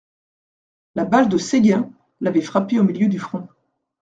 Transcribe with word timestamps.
La 0.95 1.05
balle 1.05 1.29
de 1.29 1.37
Séguin 1.37 1.91
l'avait 2.21 2.41
frappé 2.41 2.79
au 2.79 2.83
milieu 2.83 3.07
du 3.07 3.19
front. 3.19 3.47